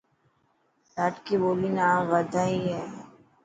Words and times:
ڌاٽڪي 0.93 1.35
ٻولي 1.41 1.69
نا 1.77 1.87
وڌائي 2.09 2.57
هي. 2.67 2.79